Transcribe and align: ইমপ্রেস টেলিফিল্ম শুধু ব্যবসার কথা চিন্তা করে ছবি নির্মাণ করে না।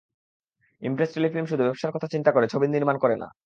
ইমপ্রেস 0.81 1.09
টেলিফিল্ম 1.13 1.45
শুধু 1.45 1.63
ব্যবসার 1.63 1.91
কথা 1.91 2.07
চিন্তা 2.07 2.31
করে 2.31 2.45
ছবি 2.47 2.65
নির্মাণ 2.67 2.97
করে 2.97 3.15
না। 3.15 3.27